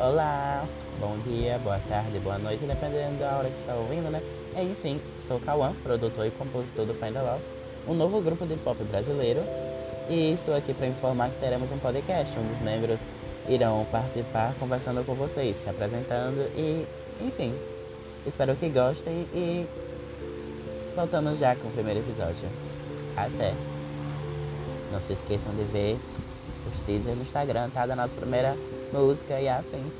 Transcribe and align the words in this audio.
Olá, 0.00 0.64
bom 0.98 1.18
dia, 1.18 1.58
boa 1.58 1.78
tarde, 1.86 2.18
boa 2.18 2.38
noite, 2.38 2.64
dependendo 2.64 3.18
da 3.18 3.36
hora 3.36 3.48
que 3.48 3.56
você 3.56 3.60
está 3.60 3.74
ouvindo, 3.74 4.10
né? 4.10 4.22
Enfim, 4.56 4.98
sou 5.28 5.38
Cauã, 5.38 5.74
produtor 5.82 6.26
e 6.26 6.30
compositor 6.30 6.86
do 6.86 6.94
Find 6.94 7.14
a 7.14 7.22
Love, 7.22 7.42
um 7.86 7.94
novo 7.94 8.20
grupo 8.22 8.46
de 8.46 8.56
pop 8.56 8.82
brasileiro, 8.84 9.42
e 10.08 10.32
estou 10.32 10.56
aqui 10.56 10.72
para 10.72 10.86
informar 10.86 11.28
que 11.28 11.38
teremos 11.38 11.70
um 11.70 11.78
podcast 11.78 12.36
onde 12.38 12.54
os 12.54 12.60
membros 12.60 13.00
irão 13.46 13.86
participar 13.92 14.54
conversando 14.58 15.04
com 15.04 15.14
vocês, 15.14 15.56
se 15.56 15.68
apresentando 15.68 16.40
e, 16.56 16.86
enfim, 17.20 17.54
espero 18.26 18.56
que 18.56 18.70
gostem 18.70 19.28
e 19.34 19.66
voltamos 20.96 21.38
já 21.38 21.54
com 21.54 21.68
o 21.68 21.70
primeiro 21.70 22.00
episódio. 22.00 22.48
Até! 23.14 23.52
Não 24.90 25.00
se 25.00 25.12
esqueçam 25.12 25.54
de 25.54 25.64
ver 25.64 25.98
os 26.66 26.80
teasers 26.80 27.16
no 27.16 27.22
Instagram, 27.22 27.70
tá? 27.70 27.86
Da 27.86 27.96
nossa 27.96 28.16
primeira 28.16 28.56
música 28.92 29.40
e 29.40 29.48
afins. 29.48 29.92